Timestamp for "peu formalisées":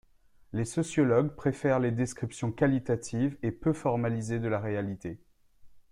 3.51-4.39